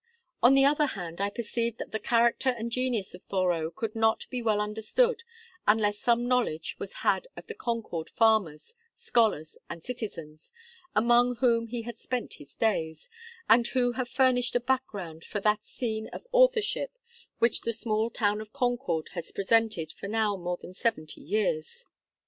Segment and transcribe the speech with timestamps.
[0.41, 4.25] On the other hand, I perceived that the character and genius of Thoreau could not
[4.31, 5.21] be well understood
[5.67, 10.53] unless some knowledge was had of the Concord farmers, scholars, and citizens,
[10.95, 13.11] among whom he had spent his days,
[13.47, 16.97] and who have furnished a background for that scene of authorship
[17.37, 21.85] which the small town of Concord has presented for now more than seventy years.